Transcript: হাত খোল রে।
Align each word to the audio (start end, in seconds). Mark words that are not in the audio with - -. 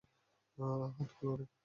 হাত 0.97 1.09
খোল 1.15 1.31
রে। 1.39 1.45